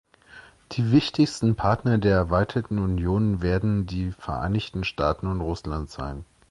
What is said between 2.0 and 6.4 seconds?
erweiterten Union werden die Vereinigten Staaten und Russland sein.